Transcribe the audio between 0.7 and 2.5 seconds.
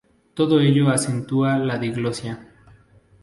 acentúa la diglosia.